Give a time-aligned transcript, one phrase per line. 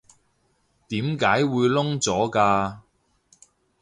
[0.87, 2.79] 點解會燶咗㗎？